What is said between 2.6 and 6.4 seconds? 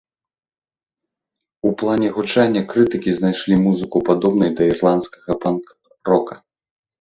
крытыкі знайшлі музыку падобнай да ірландскага панк-рока.